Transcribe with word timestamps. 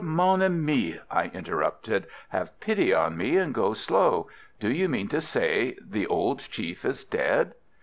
mon 0.03 0.39
ami_," 0.39 0.99
I 1.11 1.25
interrupted, 1.25 2.07
"have 2.29 2.59
pity 2.59 2.91
on 2.91 3.15
me 3.15 3.37
and 3.37 3.53
go 3.53 3.73
slow. 3.75 4.29
Do 4.59 4.69
you 4.71 4.89
mean 4.89 5.07
to 5.09 5.21
say 5.21 5.77
the 5.79 6.07
old 6.07 6.39
chief 6.39 6.83
is 6.83 7.03
dead?" 7.03 7.53